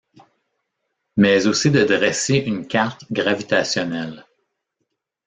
Mais 1.15 1.45
aussi 1.45 1.69
de 1.69 1.83
dresser 1.83 2.37
une 2.37 2.65
carte 2.67 3.05
gravitationnelle. 3.11 4.25